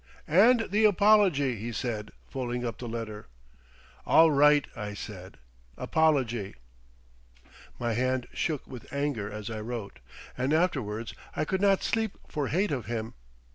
"And 0.27 0.61
the 0.71 0.83
apology," 0.85 1.57
he 1.57 1.71
said, 1.71 2.09
folding 2.27 2.65
up 2.65 2.79
the 2.79 2.87
letter. 2.87 3.27
"All 4.03 4.31
right," 4.31 4.65
I 4.75 4.95
said; 4.95 5.37
"Apology." 5.77 6.55
My 7.77 7.93
hand 7.93 8.27
shook 8.33 8.65
with 8.65 8.91
anger 8.91 9.31
as 9.31 9.51
I 9.51 9.59
wrote, 9.61 9.99
and 10.35 10.53
afterwards 10.53 11.13
I 11.35 11.45
could 11.45 11.61
not 11.61 11.83
sleep 11.83 12.17
for 12.27 12.47
hate 12.47 12.71
of 12.71 12.87
him. 12.87 13.13